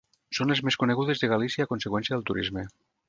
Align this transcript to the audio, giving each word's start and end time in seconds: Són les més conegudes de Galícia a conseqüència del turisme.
Són 0.37 0.51
les 0.53 0.61
més 0.67 0.77
conegudes 0.83 1.21
de 1.23 1.29
Galícia 1.33 1.67
a 1.67 1.71
conseqüència 1.75 2.17
del 2.17 2.27
turisme. 2.31 2.65